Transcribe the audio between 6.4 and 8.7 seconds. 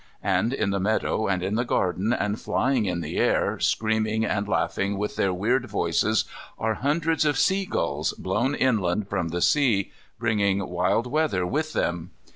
are hundreds of seagulls, blown